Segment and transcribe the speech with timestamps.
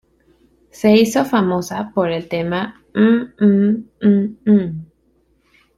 [0.71, 4.85] Se hizo famosa por el tema ""Mmm Mmm Mmm Mmm"".